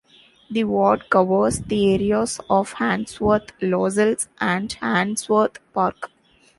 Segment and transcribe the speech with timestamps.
[0.49, 6.09] The ward covers the areas of Handsworth, Lozells, and Handsworth Park.